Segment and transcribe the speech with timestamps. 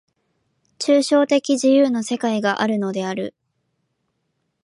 [0.79, 3.35] 抽象的自由の世界があるのである。